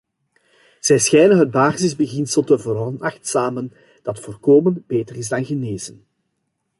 Zij 0.79 0.99
schijnen 0.99 1.37
het 1.37 1.51
basisbeginsel 1.51 2.43
te 2.43 2.59
veronachtzamen 2.59 3.73
dat 4.03 4.19
voorkomen 4.19 4.83
beter 4.87 5.15
is 5.15 5.27
dan 5.27 5.45
genezen. 5.45 6.05